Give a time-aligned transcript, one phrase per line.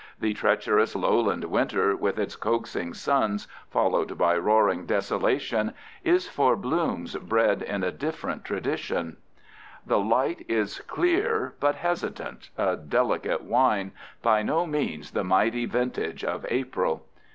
[0.19, 7.15] The treacherous lowland winter, with its coaxing suns followed by roaring desolation, is for blooms
[7.17, 9.17] bred in a different tradition.
[9.85, 13.91] The light is clear but hesitant, a delicate wine,
[14.23, 17.05] by no means the mighty vintage of April.